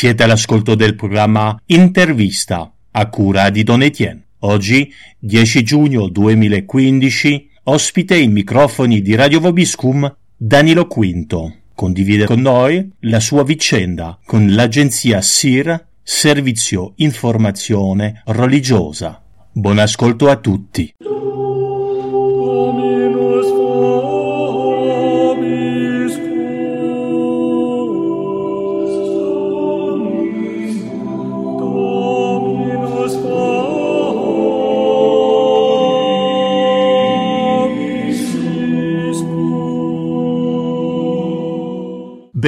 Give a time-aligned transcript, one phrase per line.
[0.00, 4.28] Siete all'ascolto del programma Intervista a cura di Don Etienne.
[4.38, 11.54] Oggi, 10 giugno 2015, ospite i microfoni di Radio Vobiscum Danilo Quinto.
[11.74, 19.22] Condivide con noi la sua vicenda con l'agenzia SIR, Servizio Informazione Religiosa.
[19.52, 20.94] Buon ascolto a tutti.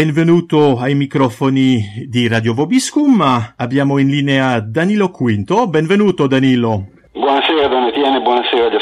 [0.03, 3.23] Benvenuto ai microfoni di Radio Vobiscum.
[3.55, 5.69] Abbiamo in linea Danilo Quinto.
[5.69, 6.89] Benvenuto Danilo.
[7.13, 8.75] Buonasera Don Etienne, buonasera agli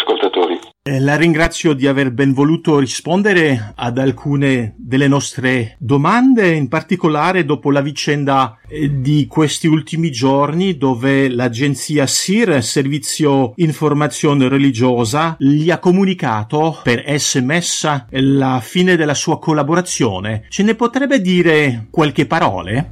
[1.00, 7.70] la ringrazio di aver ben voluto rispondere ad alcune delle nostre domande, in particolare dopo
[7.70, 15.78] la vicenda eh, di questi ultimi giorni dove l'agenzia SIR, Servizio Informazione Religiosa, gli ha
[15.78, 20.44] comunicato per sms la fine della sua collaborazione.
[20.50, 22.90] Ce ne potrebbe dire qualche parole?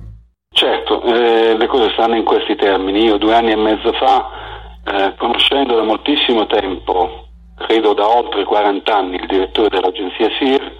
[0.50, 3.04] Certo, eh, le cose stanno in questi termini.
[3.04, 4.30] Io due anni e mezzo fa,
[4.84, 7.27] eh, conoscendo da moltissimo tempo
[7.58, 10.72] credo da oltre 40 anni il direttore dell'agenzia SIR,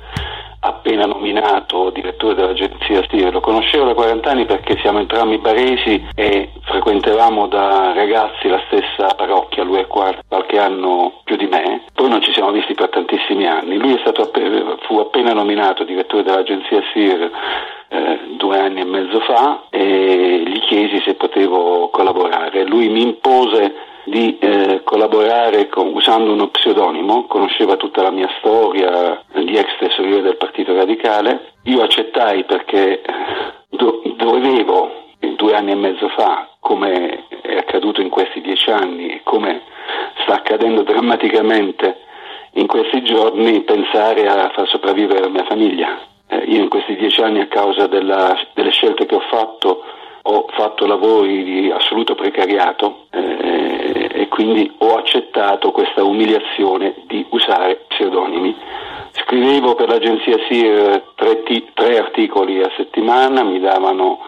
[0.61, 3.33] appena nominato direttore dell'agenzia SIR.
[3.33, 9.15] Lo conoscevo da 40 anni perché siamo entrambi baresi e frequentavamo da ragazzi la stessa
[9.15, 11.85] parrocchia, lui è qualche anno più di me.
[11.93, 13.77] Poi non ci siamo visti per tantissimi anni.
[13.77, 17.31] Lui appena, fu appena nominato direttore dell'agenzia SIR
[17.89, 22.65] eh, due anni e mezzo fa e gli chiesi se potevo collaborare.
[22.65, 23.75] Lui mi impose
[24.09, 30.23] di eh, collaborare con, usando uno pseudonimo, conosceva tutta la mia storia di ex tesoriere
[30.23, 31.53] del Partito Radicale.
[31.65, 33.03] Io accettai perché
[33.69, 39.21] do, dovevo due anni e mezzo fa, come è accaduto in questi dieci anni e
[39.25, 39.63] come
[40.23, 42.07] sta accadendo drammaticamente
[42.53, 45.99] in questi giorni, pensare a far sopravvivere la mia famiglia.
[46.29, 49.85] Eh, io in questi dieci anni, a causa della, delle scelte che ho fatto,
[50.31, 57.85] ho fatto lavori di assoluto precariato eh, e quindi ho accettato questa umiliazione di usare
[57.89, 58.55] pseudonimi.
[59.13, 64.19] Scrivevo per l'agenzia SIR tre, tre articoli a settimana, mi davano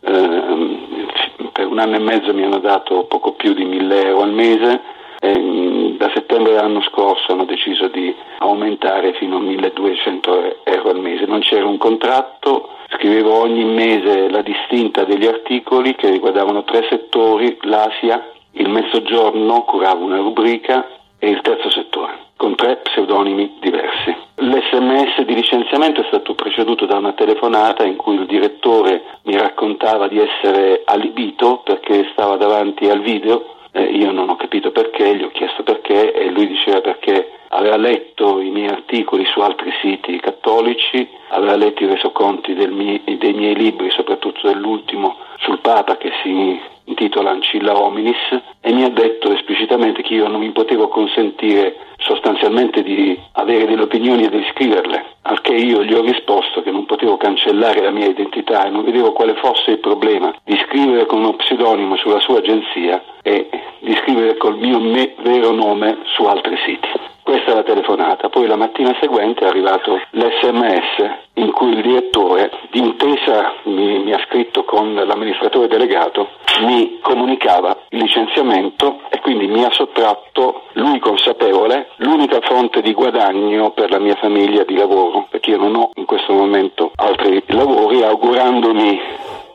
[0.00, 4.32] eh, per un anno e mezzo mi hanno dato poco più di 1000 euro al
[4.32, 4.80] mese.
[5.24, 11.24] E, da settembre dell'anno scorso hanno deciso di aumentare fino a 1200 euro al mese.
[11.24, 17.56] Non c'era un contratto, Scrivevo ogni mese la distinta degli articoli che riguardavano tre settori,
[17.62, 20.86] l'Asia, il Mezzogiorno, curavo una rubrica
[21.18, 24.14] e il terzo settore, con tre pseudonimi diversi.
[24.36, 30.06] L'SMS di licenziamento è stato preceduto da una telefonata in cui il direttore mi raccontava
[30.06, 35.24] di essere alibito perché stava davanti al video, eh, io non ho capito perché, gli
[35.24, 40.20] ho chiesto perché e lui diceva perché aveva letto i miei articoli su altri siti
[40.20, 46.60] cattolici, aveva letto i resoconti mie, dei miei libri, soprattutto dell'ultimo sul Papa che si
[46.84, 52.82] intitola Ancilla Hominis e mi ha detto esplicitamente che io non mi potevo consentire sostanzialmente
[52.82, 56.84] di avere delle opinioni e di scriverle, al che io gli ho risposto che non
[56.84, 61.20] potevo cancellare la mia identità e non vedevo quale fosse il problema di scrivere con
[61.20, 63.48] uno pseudonimo sulla sua agenzia e
[63.80, 67.13] di scrivere col mio me- vero nome su altri siti.
[67.24, 68.28] Questa è la telefonata.
[68.28, 74.22] Poi la mattina seguente è arrivato l'SMS in cui il direttore, d'intesa mi, mi ha
[74.26, 76.28] scritto con l'amministratore delegato,
[76.60, 83.70] mi comunicava il licenziamento e quindi mi ha sottratto, lui consapevole, l'unica fonte di guadagno
[83.70, 88.02] per la mia famiglia di lavoro, perché io non ho in questo momento altri lavori,
[88.02, 89.00] augurandomi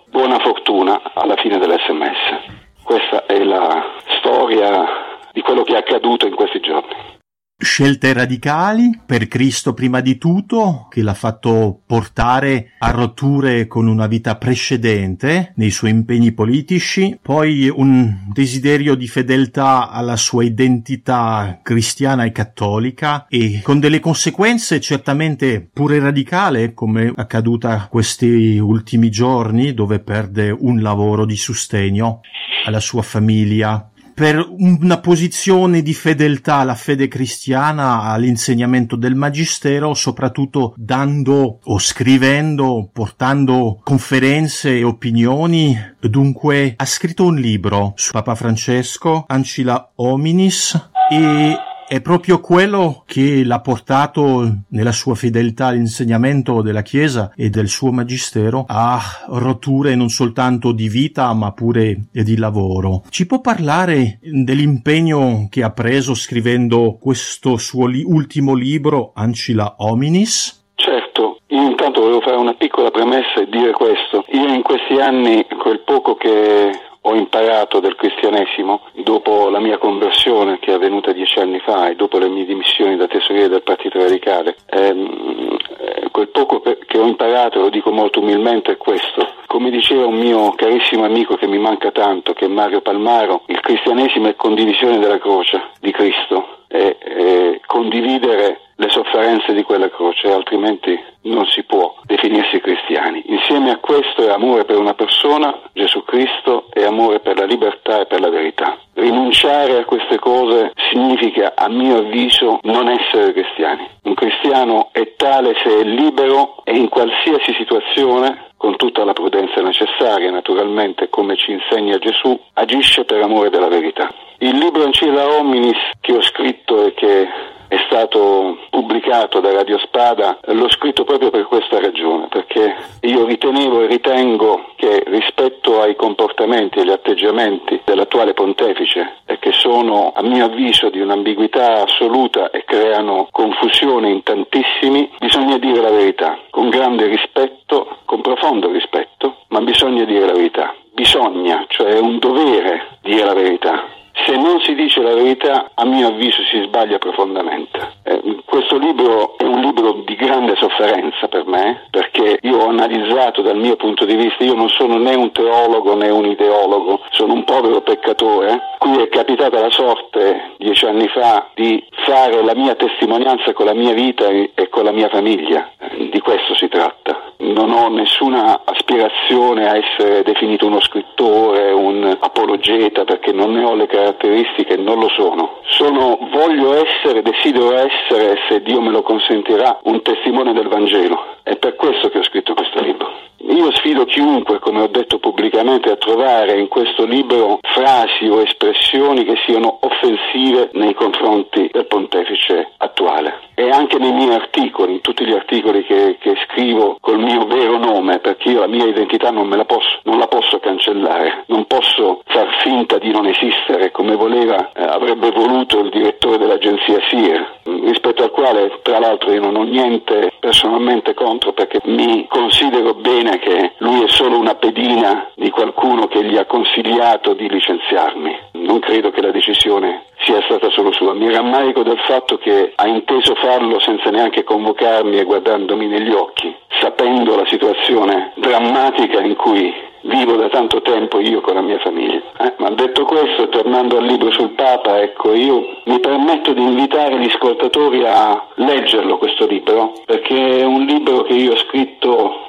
[0.10, 2.58] buona fortuna alla fine dell'SMS.
[2.84, 7.19] Questa è la storia di quello che è accaduto in questi giorni.
[7.60, 14.08] Scelte radicali per Cristo prima di tutto, che l'ha fatto portare a rotture con una
[14.08, 22.24] vita precedente nei suoi impegni politici, poi un desiderio di fedeltà alla sua identità cristiana
[22.24, 30.00] e cattolica e con delle conseguenze certamente pure radicali, come accaduta questi ultimi giorni, dove
[30.00, 32.22] perde un lavoro di sostegno
[32.66, 33.89] alla sua famiglia
[34.20, 42.90] per una posizione di fedeltà alla fede cristiana, all'insegnamento del magistero, soprattutto dando o scrivendo,
[42.92, 45.74] portando conferenze e opinioni.
[46.02, 51.56] Dunque ha scritto un libro su Papa Francesco, Ancila Hominis, e
[51.90, 57.92] è proprio quello che l'ha portato nella sua fedeltà all'insegnamento della Chiesa e del suo
[57.92, 59.00] magistero a
[59.30, 63.02] rotture non soltanto di vita ma pure di lavoro.
[63.10, 70.66] Ci può parlare dell'impegno che ha preso scrivendo questo suo li- ultimo libro, Ancila Hominis?
[70.76, 74.26] Certo, intanto volevo fare una piccola premessa e dire questo.
[74.34, 76.70] Io in questi anni, quel poco che
[77.02, 81.96] ho imparato del cristianesimo dopo la mia conversione che è avvenuta dieci anni fa e
[81.96, 84.56] dopo le mie dimissioni da tesoriere del Partito Radicale.
[84.70, 89.36] Ehm, eh, quel poco che ho imparato, lo dico molto umilmente, è questo.
[89.48, 93.60] Come diceva un mio carissimo amico che mi manca tanto, che è Mario Palmaro, il
[93.62, 100.32] cristianesimo è condivisione della croce di Cristo e, e condividere le sofferenze di quella croce,
[100.32, 103.24] altrimenti non si può definirsi cristiani.
[103.26, 108.00] Insieme a questo è amore per una persona, Gesù Cristo, e amore per la libertà
[108.00, 108.78] e per la verità.
[108.94, 113.90] Rinunciare a queste cose significa, a mio avviso, non essere cristiani.
[114.04, 119.62] Un cristiano è tale se è libero e in qualsiasi situazione con tutta la prudenza
[119.62, 124.14] necessaria, naturalmente, come ci insegna Gesù, agisce per amore della verità.
[124.40, 127.28] Il libro Ancilla Hominis che ho scritto e che
[127.70, 133.84] è stato pubblicato da Radio Spada, l'ho scritto proprio per questa ragione, perché io ritenevo
[133.84, 140.46] e ritengo che rispetto ai comportamenti e agli atteggiamenti dell'attuale pontefice, che sono a mio
[140.46, 147.08] avviso di un'ambiguità assoluta e creano confusione in tantissimi, bisogna dire la verità, con grande
[147.08, 150.74] rispetto, con profondo rispetto, ma bisogna dire la verità.
[150.94, 155.86] Bisogna, cioè è un dovere dire la verità se non si dice la verità, a
[155.86, 157.80] mio avviso si sbaglia profondamente.
[158.04, 163.42] Eh, questo libro è un libro di grande sofferenza per me, perché io ho analizzato
[163.42, 164.44] dal mio punto di vista,
[164.80, 169.70] sono né un teologo né un ideologo, sono un povero peccatore, cui è capitata la
[169.70, 174.86] sorte dieci anni fa di fare la mia testimonianza con la mia vita e con
[174.86, 175.70] la mia famiglia.
[176.10, 177.34] Di questo si tratta.
[177.40, 183.76] Non ho nessuna aspirazione a essere definito uno scrittore, un apologeta, perché non ne ho
[183.76, 185.60] le caratteristiche non lo sono.
[185.66, 191.36] Sono, voglio essere, desidero essere, se Dio me lo consentirà, un testimone del Vangelo.
[191.44, 193.29] È per questo che ho scritto questo libro.
[193.50, 199.24] Io sfido chiunque, come ho detto pubblicamente, a trovare in questo libro frasi o espressioni
[199.26, 203.48] che siano offensive nei confronti del pontefice attuale.
[203.56, 207.80] E anche nei miei articoli, in tutti gli articoli che, che scrivo col mio vero
[207.80, 212.22] nome, perché io la mia identità non, la posso, non la posso cancellare, non posso
[212.26, 218.24] far finta di non esistere come voleva, eh, avrebbe voluto il direttore dell'agenzia SIR, rispetto
[218.24, 223.74] al quale tra l'altro io non ho niente personalmente contro perché mi considero bene che
[223.78, 228.38] lui è solo una pedina di qualcuno che gli ha consigliato di licenziarmi.
[228.54, 231.14] Non credo che la decisione sia stata solo sua.
[231.14, 236.54] Mi rammarico del fatto che ha inteso farlo senza neanche convocarmi e guardandomi negli occhi,
[236.80, 242.22] sapendo la situazione drammatica in cui vivo da tanto tempo io con la mia famiglia.
[242.38, 247.18] Eh, ma detto questo, tornando al libro sul Papa, ecco, io mi permetto di invitare
[247.20, 252.48] gli ascoltatori a leggerlo questo libro, perché è un libro che io ho scritto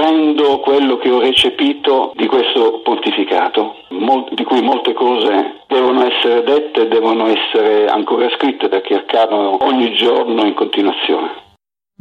[0.00, 3.76] offrendo quello che ho recepito di questo pontificato,
[4.30, 9.92] di cui molte cose devono essere dette e devono essere ancora scritte perché accadono ogni
[9.92, 11.48] giorno in continuazione.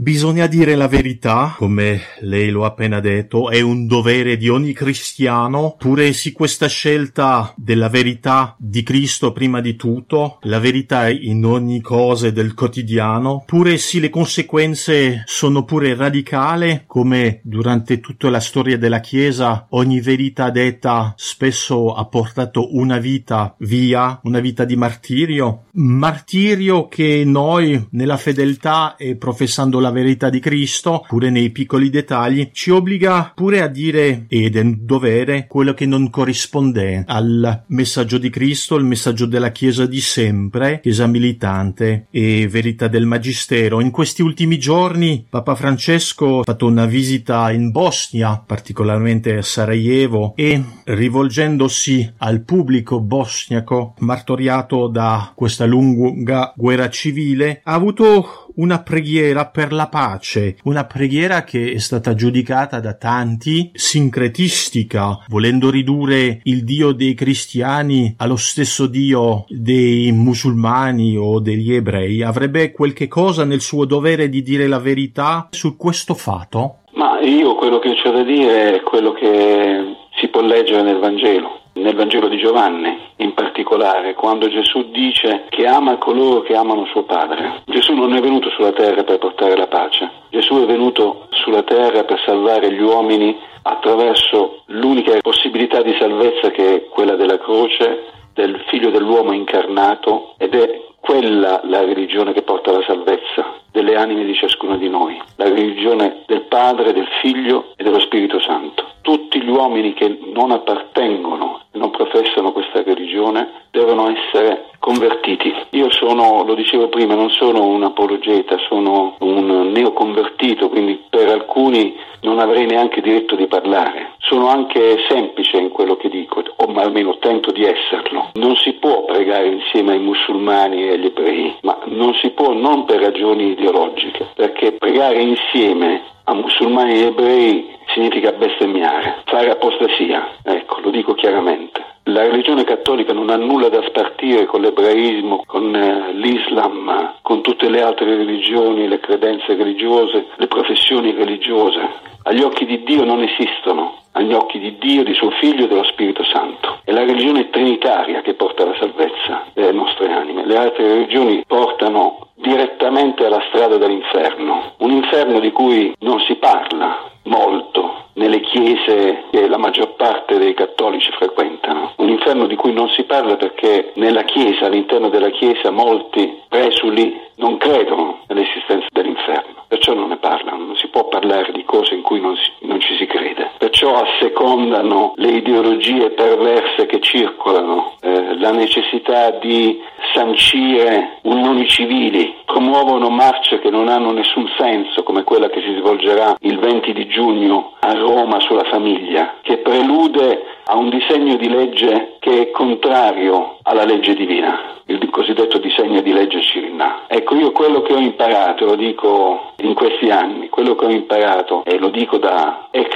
[0.01, 4.71] Bisogna dire la verità, come lei lo ha appena detto, è un dovere di ogni
[4.71, 11.43] cristiano, pure sì questa scelta della verità di Cristo prima di tutto, la verità in
[11.43, 18.39] ogni cosa del quotidiano, pure sì le conseguenze sono pure radicali, come durante tutta la
[18.39, 24.77] storia della Chiesa ogni verità detta spesso ha portato una vita via, una vita di
[24.77, 31.49] martirio, martirio che noi nella fedeltà e professando la la verità di Cristo, pure nei
[31.49, 37.03] piccoli dettagli, ci obbliga pure a dire, ed è un dovere, quello che non corrisponde
[37.07, 43.05] al messaggio di Cristo, il messaggio della Chiesa di sempre, Chiesa militante e verità del
[43.05, 43.81] Magistero.
[43.81, 50.33] In questi ultimi giorni Papa Francesco ha fatto una visita in Bosnia, particolarmente a Sarajevo,
[50.35, 59.47] e rivolgendosi al pubblico bosniaco martoriato da questa lunga guerra civile, ha avuto una preghiera
[59.47, 66.63] per la pace, una preghiera che è stata giudicata da tanti sincretistica, volendo ridurre il
[66.63, 72.21] Dio dei cristiani allo stesso Dio dei musulmani o degli ebrei.
[72.21, 76.79] Avrebbe qualche cosa nel suo dovere di dire la verità su questo fatto?
[76.93, 81.58] Ma io quello che ho da dire è quello che si può leggere nel Vangelo
[81.73, 87.03] nel Vangelo di Giovanni in particolare, quando Gesù dice che ama coloro che amano suo
[87.03, 87.61] Padre.
[87.65, 92.03] Gesù non è venuto sulla terra per portare la pace, Gesù è venuto sulla terra
[92.03, 98.63] per salvare gli uomini attraverso l'unica possibilità di salvezza che è quella della croce, del
[98.67, 104.33] figlio dell'uomo incarnato ed è quella la religione che porta alla salvezza delle anime di
[104.33, 108.87] ciascuno di noi, la religione del Padre, del Figlio e dello Spirito Santo.
[109.01, 115.53] Tutti gli uomini che non appartengono non professano questa religione devono essere convertiti.
[115.71, 121.95] Io sono, lo dicevo prima, non sono un apologeta, sono un neoconvertito, quindi per alcuni
[122.21, 124.13] non avrei neanche diritto di parlare.
[124.19, 128.31] Sono anche semplice in quello che dico, o almeno tento di esserlo.
[128.33, 132.85] Non si può pregare insieme ai musulmani e agli ebrei, ma non si può non
[132.85, 140.79] per ragioni ideologiche, perché pregare insieme a musulmani e ebrei significa bestemmiare, fare apostasia, ecco,
[140.79, 141.83] lo dico chiaramente.
[142.03, 147.69] La religione cattolica non ha nulla da spartire con l'ebraismo, con eh, l'Islam, con tutte
[147.69, 152.07] le altre religioni, le credenze religiose, le professioni religiose.
[152.23, 155.83] Agli occhi di Dio non esistono, agli occhi di Dio, di suo Figlio e dello
[155.83, 156.79] Spirito Santo.
[156.83, 160.45] È la religione trinitaria che porta alla salvezza delle nostre anime.
[160.45, 167.09] Le altre religioni portano direttamente alla strada dell'inferno, un inferno di cui non si parla
[167.23, 172.89] molto nelle chiese che la maggior parte dei cattolici frequentano, un inferno di cui non
[172.89, 179.93] si parla perché nella chiesa, all'interno della chiesa, molti presuli non credono nell'esistenza dell'inferno, perciò
[179.93, 182.97] non ne parlano, non si può parlare di cose in cui non, si, non ci
[182.97, 189.81] si crede, perciò assecondano le ideologie perverse che circolano, eh, la necessità di
[190.13, 196.35] sancire unioni civili, promuovono marce che non hanno nessun senso come quella che si svolgerà
[196.41, 198.08] il 20 di giugno a Roma
[198.39, 204.78] sulla famiglia, che prelude a un disegno di legge che è contrario alla legge divina,
[204.89, 207.03] il cosiddetto disegno di legge Cirinà.
[207.07, 211.63] Ecco, io quello che ho imparato, lo dico in questi anni, quello che ho imparato,
[211.63, 212.87] e lo dico da ex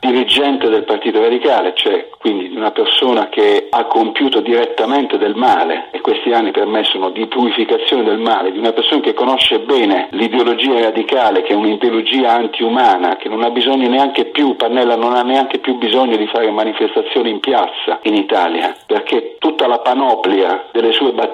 [0.00, 5.88] dirigente del Partito Radicale, cioè quindi di una persona che ha compiuto direttamente del male,
[5.90, 9.58] e questi anni per me sono di purificazione del male, di una persona che conosce
[9.60, 15.14] bene l'ideologia radicale, che è un'ideologia antiumana, che non ha bisogno neanche più, Pannella non
[15.14, 20.68] ha neanche più bisogno di fare manifestazioni in piazza in Italia, perché tutta la panoplia
[20.70, 21.31] delle sue battaglie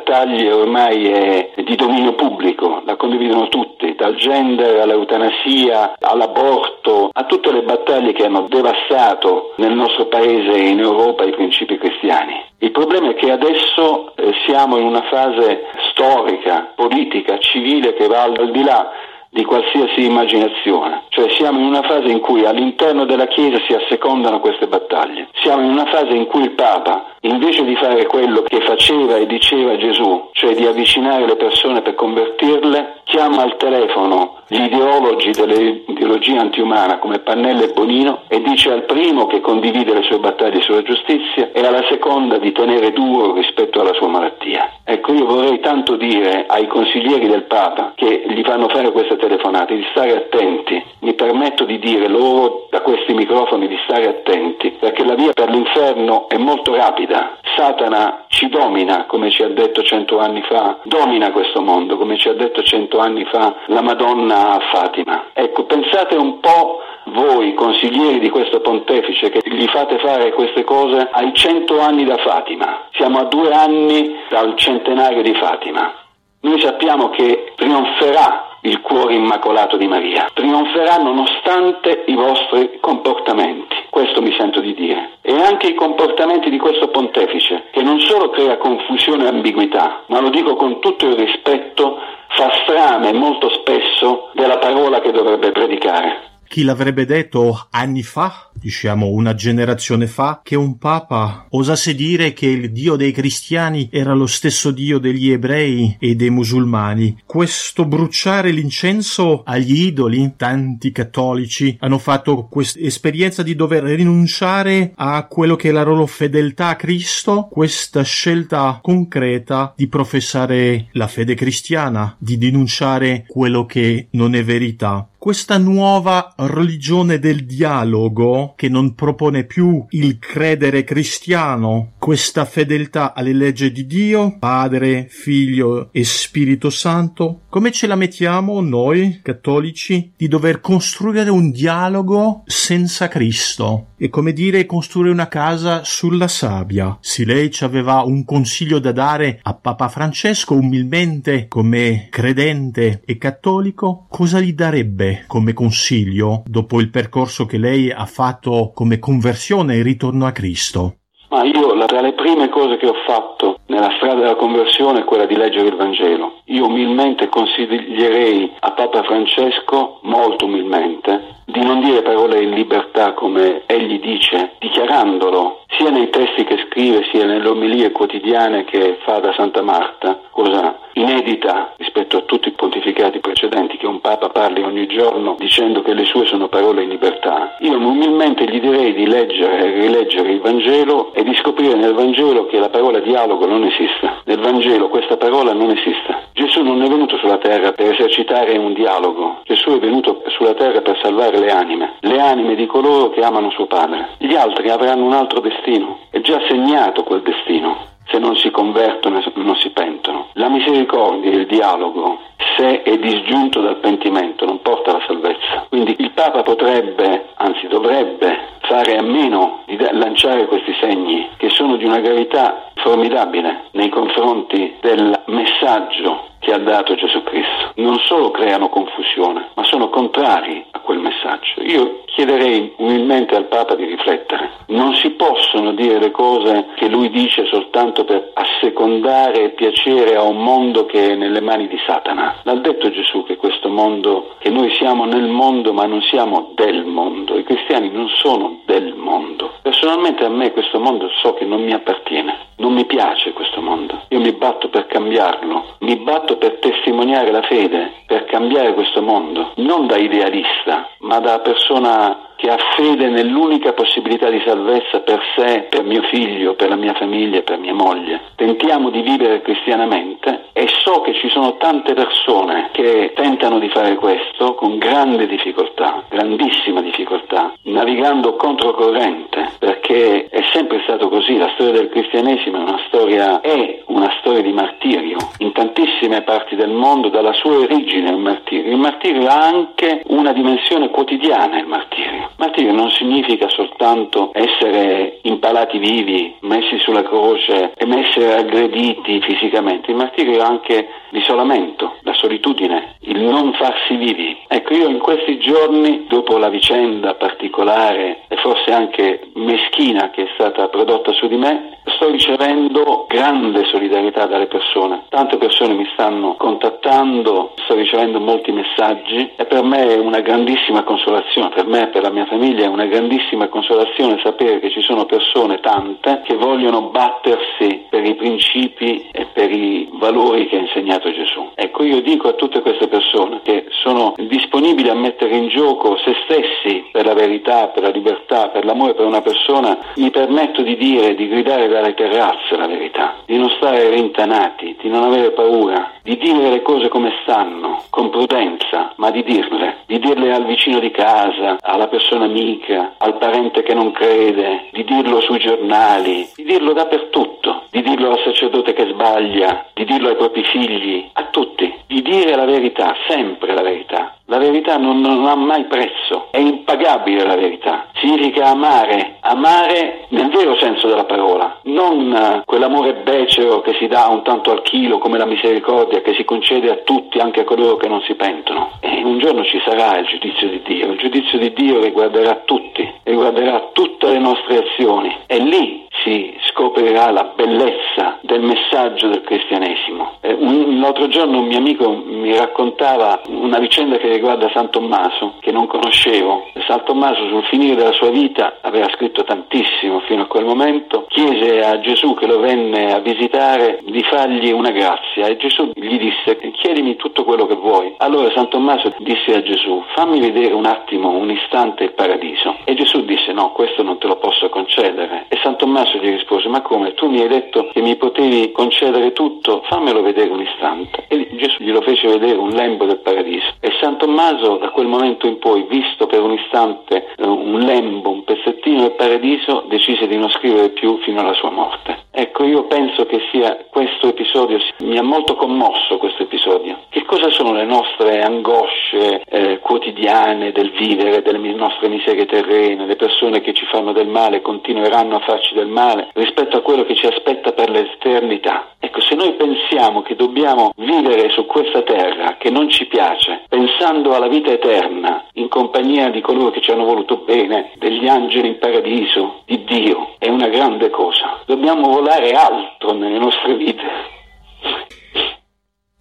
[0.53, 7.63] ormai è di dominio pubblico, la condividono tutti, dal gender all'eutanasia, all'aborto, a tutte le
[7.63, 12.45] battaglie che hanno devastato nel nostro paese e in Europa i principi cristiani.
[12.59, 18.23] Il problema è che adesso eh, siamo in una fase storica, politica, civile che va
[18.23, 18.91] al di là
[19.39, 24.41] di qualsiasi immaginazione, cioè siamo in una fase in cui all'interno della Chiesa si assecondano
[24.41, 28.61] queste battaglie, siamo in una fase in cui il Papa, invece di fare quello che
[28.63, 34.63] faceva e diceva Gesù, cioè di avvicinare le persone per convertirle, chiama al telefono gli
[34.63, 40.19] ideologi dell'ideologia antiumana come Pannella e Bonino e dice al primo che condivide le sue
[40.19, 44.73] battaglie sulla giustizia e alla seconda di tenere duro rispetto alla sua malattia.
[44.85, 49.75] Ecco, io vorrei tanto dire ai consiglieri del Papa che gli fanno fare queste telefonate
[49.75, 50.83] di stare attenti.
[51.01, 55.51] Mi permetto di dire loro da questi microfoni di stare attenti perché la via per
[55.51, 57.37] l'inferno è molto rapida.
[57.55, 62.29] Satana ci domina, come ci ha detto cento anni fa, domina questo mondo, come ci
[62.29, 65.27] ha detto cento anni fa la Madonna a Fatima.
[65.33, 71.09] Ecco, pensate un po' voi consiglieri di questo pontefice che gli fate fare queste cose
[71.11, 72.87] ai cento anni da Fatima.
[72.93, 75.93] Siamo a due anni dal centenario di Fatima.
[76.41, 80.29] Noi sappiamo che trionferà il cuore immacolato di Maria.
[80.33, 83.77] Trionferà nonostante i vostri comportamenti.
[83.91, 85.19] Questo mi sento di dire.
[85.23, 90.21] E anche i comportamenti di questo pontefice, che non solo crea confusione e ambiguità, ma
[90.21, 91.99] lo dico con tutto il rispetto,
[92.29, 96.37] fa strame molto spesso della parola che dovrebbe predicare.
[96.49, 102.47] Chi l'avrebbe detto anni fa, diciamo una generazione fa, che un papa osasse dire che
[102.47, 107.21] il Dio dei cristiani era lo stesso Dio degli ebrei e dei musulmani?
[107.27, 115.27] Questo bruciare l'incenso agli idoli, tanti cattolici hanno fatto questa esperienza di dover rinunciare a
[115.27, 121.35] quello che è la loro fedeltà a Cristo, questa scelta concreta di professare la fede
[121.35, 128.95] cristiana, di denunciare quello che non è verità questa nuova religione del dialogo che non
[128.95, 136.71] propone più il credere cristiano, questa fedeltà alle leggi di Dio, Padre, Figlio e Spirito
[136.71, 143.89] Santo, come ce la mettiamo noi cattolici di dover costruire un dialogo senza Cristo?
[143.97, 146.97] È come dire costruire una casa sulla sabbia.
[147.01, 153.19] Se lei ci aveva un consiglio da dare a Papa Francesco umilmente come credente e
[153.19, 155.18] cattolico, cosa gli darebbe?
[155.27, 160.97] Come consiglio dopo il percorso che lei ha fatto come conversione e ritorno a Cristo?
[161.31, 165.25] Ma io tra le prime cose che ho fatto nella strada della conversione è quella
[165.25, 166.43] di leggere il Vangelo.
[166.45, 173.63] Io umilmente consiglierei a Papa Francesco, molto umilmente, di non dire parole in libertà come
[173.67, 179.33] egli dice, dichiarandolo sia nei testi che scrive sia nelle omelie quotidiane che fa da
[179.35, 184.87] Santa Marta, cosa inedita rispetto a tutti i pontificati precedenti che un Papa parli ogni
[184.87, 187.57] giorno dicendo che le sue sono parole in libertà.
[187.61, 192.47] Io umilmente gli direi di leggere e rileggere il Vangelo e di scoprire nel Vangelo
[192.47, 194.23] che la parola dialogo non esiste.
[194.25, 196.27] Nel Vangelo questa parola non esiste.
[196.33, 200.81] Gesù non è venuto sulla terra per esercitare un dialogo, Gesù è venuto sulla terra
[200.81, 204.11] per salvare le anime, le anime di coloro che amano suo Padre.
[204.19, 209.19] Gli altri avranno un altro destino, è già segnato quel destino se non si convertono
[209.19, 210.29] e non si pentono.
[210.35, 212.19] La misericordia, il dialogo,
[212.57, 215.67] se è disgiunto dal pentimento, non porta alla salvezza.
[215.69, 221.77] Quindi il Papa potrebbe, anzi dovrebbe, fare a meno di lanciare questi segni che sono
[221.77, 227.73] di una gravità formidabile nei confronti del messaggio che ha dato Gesù Cristo.
[227.77, 231.61] Non solo creano confusione, ma sono contrari quel messaggio.
[231.61, 234.53] Io chiederei umilmente al Papa di riflettere.
[234.69, 240.23] Non si possono dire le cose che lui dice soltanto per assecondare e piacere a
[240.23, 242.37] un mondo che è nelle mani di Satana.
[242.43, 246.87] L'ha detto Gesù che questo mondo, che noi siamo nel mondo ma non siamo del
[246.87, 247.37] mondo.
[247.37, 249.57] I cristiani non sono del mondo.
[249.61, 252.47] Personalmente a me questo mondo so che non mi appartiene.
[252.57, 254.07] Non mi piace questo mondo.
[254.09, 255.77] Io mi batto per cambiarlo.
[255.81, 261.39] Mi batto per testimoniare la fede, per cambiare questo mondo, non da idealista, ma da
[261.39, 266.77] persona che ha fede nell'unica possibilità di salvezza per sé, per mio figlio, per la
[266.77, 268.21] mia famiglia, per mia moglie.
[268.37, 273.97] Tentiamo di vivere cristianamente e so che ci sono tante persone che tentano di fare
[273.97, 281.73] questo con grande difficoltà, grandissima difficoltà, navigando controcorrente, perché è sempre stato così, la storia
[281.73, 285.17] del cristianesimo è una storia, è una storia di martirio.
[285.39, 288.71] In tantissime parti del mondo dalla sua origine è un martirio.
[288.71, 292.28] Il martirio ha anche una dimensione quotidiana, il martirio.
[292.37, 299.91] Martirio non significa soltanto essere impalati vivi, messi sulla croce e essere aggrediti fisicamente.
[299.91, 304.37] Il martirio è anche l'isolamento, la solitudine, il non farsi vivi.
[304.47, 310.29] Ecco, io in questi giorni, dopo la vicenda particolare e forse anche meschina che è
[310.35, 315.05] stata prodotta su di me, sto ricevendo grande solidarietà dalle persone.
[315.09, 320.83] Tante persone mi stanno contattando, sto ricevendo molti messaggi e per me è una grandissima
[320.83, 324.81] consolazione, per me e per la mia famiglia è una grandissima consolazione sapere che ci
[324.83, 330.61] sono persone tante che vogliono battersi per i principi e per i valori che ha
[330.61, 331.51] insegnato Gesù.
[331.55, 336.15] Ecco, io dico a tutte queste persone che sono disponibili a mettere in gioco se
[336.25, 340.77] stessi per la verità, per la libertà, per l'amore per una persona, mi permetto di
[340.77, 345.93] dire, di gridare dalle terrazze la verità, di non stare rintanati, di non avere paura,
[346.03, 350.81] di dire le cose come stanno, con prudenza, ma di dirle, di dirle al vicino
[350.81, 356.45] di casa, alla persona amica, al parente che non crede, di dirlo sui giornali, di
[356.45, 361.73] dirlo dappertutto, di dirlo al sacerdote che sbaglia, di dirlo ai propri figli, a tutti,
[361.87, 364.18] di dire la verità, sempre la verità.
[364.31, 367.87] La verità non, non, ha mai prezzo, è impagabile la verità.
[367.95, 374.07] Significa amare, amare nel vero senso della parola, non uh, quell'amore becero che si dà
[374.09, 377.77] un tanto al chilo come la misericordia che si concede a tutti, anche a coloro
[377.77, 378.73] che non si pentono.
[378.81, 382.87] E un giorno ci sarà il giudizio di Dio, il giudizio di Dio riguarderà tutti,
[383.05, 385.21] riguarderà tutte le nostre azioni.
[385.27, 390.17] E lì si scoprirà la bellezza del messaggio del cristianesimo.
[390.21, 395.35] Eh, un, l'altro giorno un mio amico mi raccontava una vicenda che riguarda San Tommaso,
[395.41, 396.47] che non conoscevo.
[396.67, 401.61] San Tommaso sul finire della sua vita aveva scritto tantissimo fino a quel momento, chiese
[401.61, 406.37] a Gesù che lo venne a visitare di fargli una grazia e Gesù gli disse
[406.53, 407.95] chiedimi tutto quello che vuoi.
[407.99, 412.57] Allora San Tommaso disse a Gesù fammi vedere un attimo, un istante il paradiso.
[412.65, 415.27] E Gesù disse no, questo non te lo posso concedere.
[415.29, 419.13] E San Tommaso gli rispose ma come tu mi hai detto che mi potevi concedere
[419.13, 421.07] tutto, fammelo vedere un istante.
[421.09, 423.55] E Gesù glielo fece vedere un lembo del paradiso.
[423.61, 428.11] E San Tommaso da quel momento in poi, visto per un istante eh, un lembo,
[428.11, 431.98] un pezzettino del paradiso, decise di non scrivere più fino alla sua morte.
[432.21, 436.79] Ecco, io penso che sia questo episodio, mi ha molto commosso questo episodio.
[436.89, 442.97] Che cosa sono le nostre angosce eh, quotidiane del vivere, delle nostre miserie terrene, le
[442.97, 446.97] persone che ci fanno del male continueranno a farci del male rispetto a quello che
[446.97, 448.71] ci aspetta per l'eternità?
[448.81, 454.15] Ecco, se noi pensiamo che dobbiamo vivere su questa terra che non ci piace, pensando
[454.17, 458.59] alla vita eterna, in compagnia di coloro che ci hanno voluto bene, degli angeli in
[458.59, 461.43] paradiso, di Dio, è una grande cosa.
[461.47, 463.83] Dobbiamo volare alto nelle nostre vite.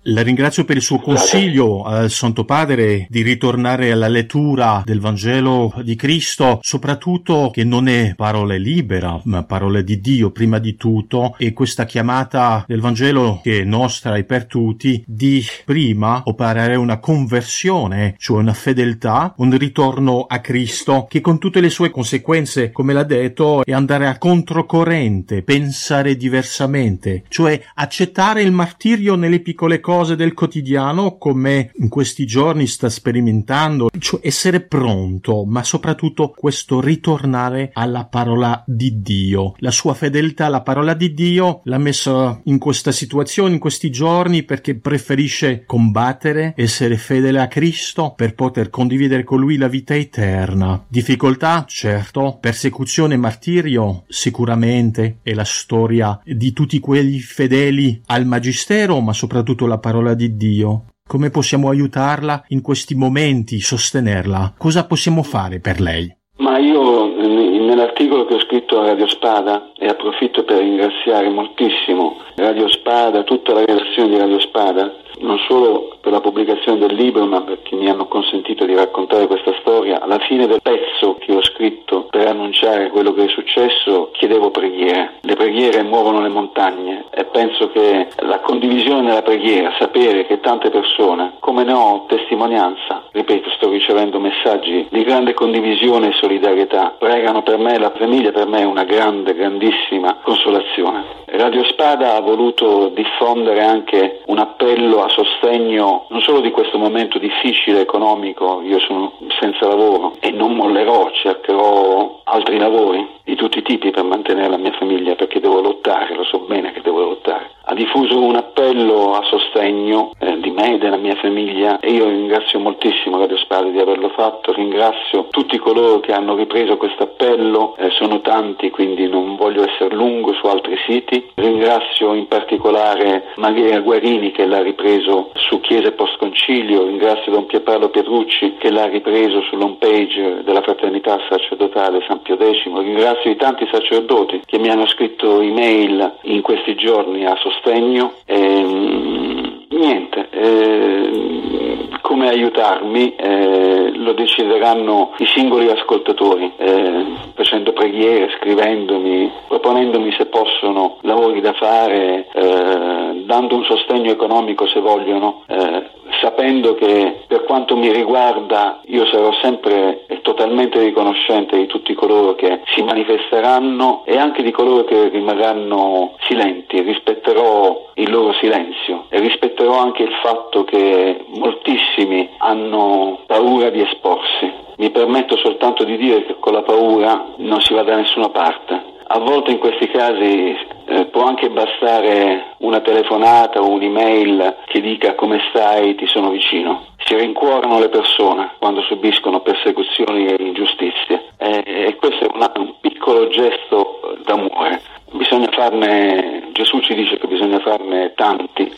[0.09, 5.73] La ringrazio per il suo consiglio al Santo Padre di ritornare alla lettura del Vangelo
[5.83, 11.35] di Cristo, soprattutto che non è parole libera, ma parole di Dio prima di tutto,
[11.37, 16.99] e questa chiamata del Vangelo che è nostra e per tutti di prima operare una
[16.99, 22.93] conversione, cioè una fedeltà, un ritorno a Cristo che con tutte le sue conseguenze, come
[22.93, 29.95] l'ha detto, è andare a controcorrente, pensare diversamente, cioè accettare il martirio nelle piccole cose
[29.97, 36.79] cose del quotidiano come in questi giorni sta sperimentando, cioè essere pronto, ma soprattutto questo
[36.79, 39.55] ritornare alla parola di Dio.
[39.57, 44.43] La sua fedeltà alla parola di Dio l'ha messa in questa situazione, in questi giorni,
[44.43, 50.86] perché preferisce combattere, essere fedele a Cristo per poter condividere con lui la vita eterna.
[50.88, 58.99] Difficoltà, certo, persecuzione e martirio, sicuramente, è la storia di tutti quegli fedeli al magistero,
[58.99, 60.86] ma soprattutto la parola di Dio.
[61.08, 64.56] Come possiamo aiutarla in questi momenti, sostenerla?
[64.58, 66.13] Cosa possiamo fare per lei?
[66.38, 72.67] Ma io nell'articolo che ho scritto a Radio Spada e approfitto per ringraziare moltissimo Radio
[72.69, 77.41] Spada, tutta la redazione di Radio Spada, non solo per la pubblicazione del libro, ma
[77.41, 80.01] perché mi hanno consentito di raccontare questa storia.
[80.01, 85.15] Alla fine del pezzo che ho scritto per annunciare quello che è successo, chiedevo preghiere.
[85.21, 90.69] Le preghiere muovono le montagne e penso che la condivisione della preghiera, sapere che tante
[90.69, 97.43] persone, come ne ho testimonianza, ripeto, sto ricevendo messaggi di grande condivisione e solidarietà, pregano
[97.43, 101.15] per me, la famiglia per me è una grande, grandissima consolazione.
[101.25, 107.17] Radio Spada ha voluto diffondere anche un appello a sostegno non solo di questo momento
[107.17, 113.63] difficile economico, io sono senza lavoro e non mollerò, cercherò altri lavori di tutti i
[113.63, 117.51] tipi per mantenere la mia famiglia perché devo lottare, lo so bene che devo lottare.
[117.63, 120.11] Ha diffuso un appello a sostegno
[120.57, 125.27] me e della mia famiglia e io ringrazio moltissimo Radio Spade di averlo fatto, ringrazio
[125.29, 130.33] tutti coloro che hanno ripreso questo appello, eh, sono tanti quindi non voglio essere lungo
[130.33, 136.85] su altri siti, ringrazio in particolare Maria Guarini che l'ha ripreso su Chiesa Post Concilio,
[136.85, 142.63] ringrazio Don Pierpaolo Pietrucci che l'ha ripreso sull'home page della Fraternità Sacerdotale San Pio X,
[142.63, 148.13] ringrazio i tanti sacerdoti che mi hanno scritto email in questi giorni a sostegno.
[148.25, 149.37] E,
[149.77, 160.11] niente, eh, come aiutarmi eh, lo decideranno i singoli ascoltatori, eh, facendo preghiere, scrivendomi, proponendomi
[160.13, 165.89] se possono lavori da fare, eh, dando un sostegno economico se vogliono, eh,
[166.21, 172.61] sapendo che per quanto mi riguarda io sarò sempre totalmente riconoscente di tutti coloro che
[172.75, 179.79] si manifesteranno e anche di coloro che rimarranno silenti, rispetterò il loro silenzio e rispetterò
[179.79, 184.65] anche il fatto che moltissimi hanno paura di esporsi.
[184.77, 188.95] Mi permetto soltanto di dire che con la paura non si va da nessuna parte.
[189.09, 195.15] A volte in questi casi eh, può anche bastare una telefonata o un'email che dica
[195.15, 196.87] come stai, ti sono vicino.
[197.05, 202.73] Si rincuorano le persone quando subiscono persecuzioni e ingiustizie eh, e questo è una, un
[202.81, 204.81] piccolo gesto d'amore.
[205.11, 208.69] Bisogna farne, Gesù ci dice che bisogna farne tanti,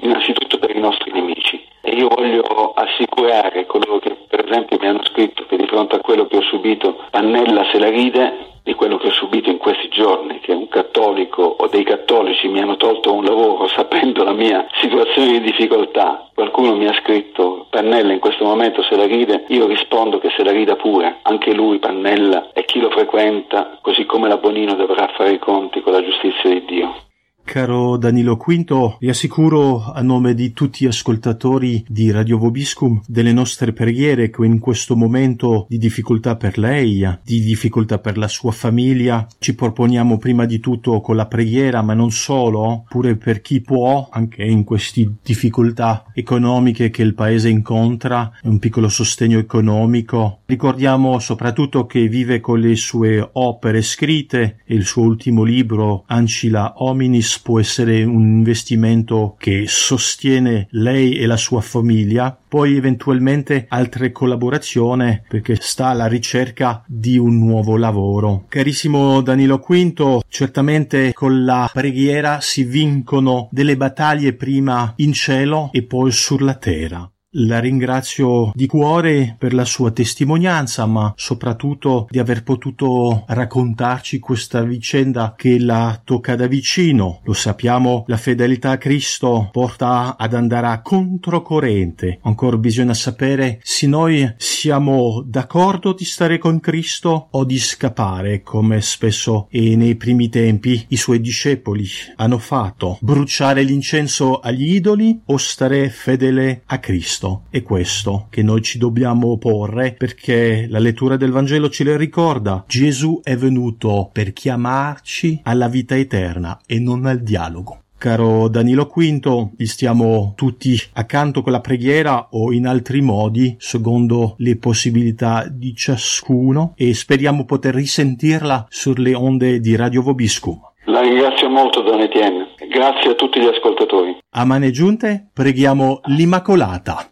[0.00, 1.71] innanzitutto per i nostri nemici.
[1.84, 6.00] E io voglio assicurare coloro che per esempio mi hanno scritto che di fronte a
[6.00, 9.88] quello che ho subito Pannella se la ride di quello che ho subito in questi
[9.88, 14.66] giorni, che un cattolico o dei cattolici mi hanno tolto un lavoro sapendo la mia
[14.80, 16.30] situazione di difficoltà.
[16.32, 20.44] Qualcuno mi ha scritto Pannella in questo momento se la ride, io rispondo che se
[20.44, 25.08] la rida pure, anche lui Pannella e chi lo frequenta, così come la Bonino dovrà
[25.16, 26.94] fare i conti con la giustizia di Dio.
[27.44, 33.32] Caro Danilo Quinto, vi assicuro a nome di tutti gli ascoltatori di Radio Vobiscum delle
[33.34, 38.52] nostre preghiere che in questo momento di difficoltà per lei, di difficoltà per la sua
[38.52, 43.60] famiglia, ci proponiamo prima di tutto con la preghiera, ma non solo, pure per chi
[43.60, 50.38] può, anche in queste difficoltà economiche che il paese incontra, un piccolo sostegno economico.
[50.46, 56.74] Ricordiamo soprattutto che vive con le sue opere scritte e il suo ultimo libro Ancila
[56.76, 64.12] Hominis può essere un investimento che sostiene lei e la sua famiglia, poi eventualmente altre
[64.12, 68.44] collaborazioni perché sta alla ricerca di un nuovo lavoro.
[68.48, 75.82] Carissimo Danilo Quinto, certamente con la preghiera si vincono delle battaglie prima in cielo e
[75.82, 77.10] poi sulla terra.
[77.36, 84.60] La ringrazio di cuore per la sua testimonianza, ma soprattutto di aver potuto raccontarci questa
[84.62, 87.20] vicenda che la tocca da vicino.
[87.24, 92.18] Lo sappiamo, la fedeltà a Cristo porta ad andare a controcorrente.
[92.24, 98.82] Ancora bisogna sapere se noi siamo d'accordo di stare con Cristo o di scappare, come
[98.82, 102.98] spesso e nei primi tempi i suoi discepoli hanno fatto.
[103.00, 108.78] Bruciare l'incenso agli idoli o stare fedele a Cristo questo, è questo che noi ci
[108.78, 112.64] dobbiamo porre perché la lettura del Vangelo ce le ricorda.
[112.66, 117.78] Gesù è venuto per chiamarci alla vita eterna e non al dialogo.
[117.96, 124.34] Caro Danilo V, gli stiamo tutti accanto con la preghiera o in altri modi, secondo
[124.38, 130.71] le possibilità di ciascuno, e speriamo poter risentirla sulle onde di Radio Vobiscum.
[130.86, 132.54] La ringrazio molto, Don Etienne.
[132.68, 134.18] Grazie a tutti gli ascoltatori.
[134.30, 137.10] A mani giunte preghiamo l'Immacolata.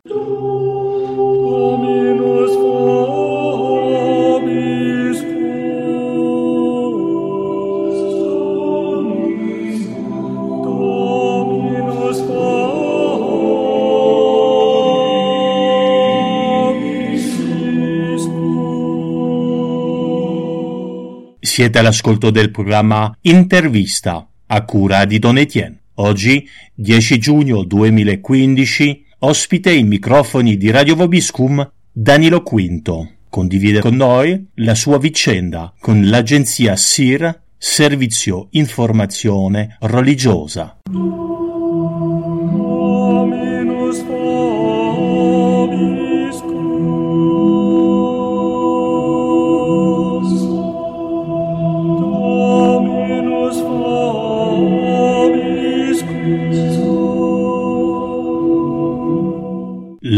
[21.60, 25.78] Siete all'ascolto del programma Intervista a cura di Don Etienne.
[25.96, 33.10] Oggi, 10 giugno 2015, ospite i microfoni di Radio Vobiscum Danilo Quinto.
[33.28, 40.78] Condivide con noi la sua vicenda con l'agenzia SIR, Servizio Informazione Religiosa.